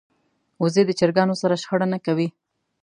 [0.61, 2.27] وزې د چرګانو سره شخړه نه کوي